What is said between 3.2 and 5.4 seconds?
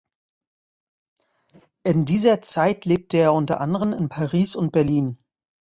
unter anderem in Paris und Berlin.